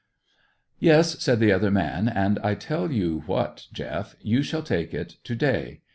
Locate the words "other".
1.51-1.69